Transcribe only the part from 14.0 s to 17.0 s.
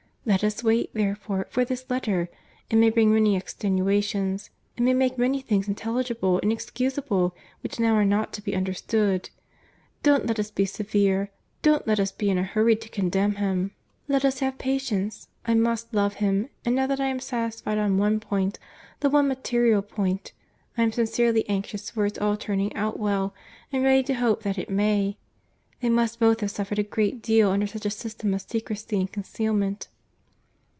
Let us have patience. I must love him; and now